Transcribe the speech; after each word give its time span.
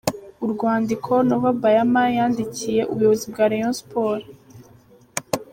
Urwandiko 0.45 1.11
Nova 1.27 1.49
Bayama 1.61 2.03
yandikiye 2.17 2.81
ubuyobozi 2.91 3.25
bwa 3.31 3.45
Rayon 3.51 3.75
Sports. 3.81 4.29